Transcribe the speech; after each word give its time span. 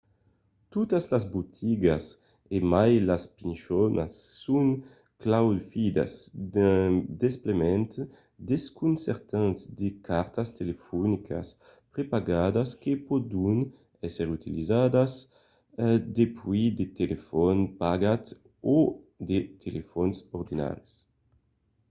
totas 0.73 1.03
las 1.13 1.25
botigas 1.35 2.03
e 2.55 2.57
mai 2.73 2.93
las 3.09 3.23
pichonas 3.37 4.13
son 4.43 4.67
claufidas 5.23 6.13
d'un 6.53 6.91
desplegament 7.23 7.91
desconcertant 8.51 9.57
de 9.79 9.87
cartas 10.09 10.49
telefonicas 10.59 11.47
prepagadas 11.93 12.69
que 12.81 12.91
pòdon 13.07 13.57
èsser 14.07 14.27
utilizadas 14.37 15.11
dempuèi 16.17 16.67
de 16.79 16.85
telefòns 16.99 17.61
de 17.67 17.73
pagament 17.81 18.25
o 18.75 18.77
de 19.29 19.37
telefòns 19.63 20.15
ordinaris 20.39 20.91